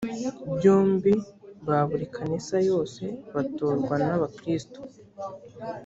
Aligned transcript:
byombi 0.55 1.13
ba 1.67 1.79
buri 1.89 2.05
kanisa 2.15 2.55
yose 2.69 3.01
batorwa 3.33 3.95
n 4.05 4.07
abakristo 4.15 4.79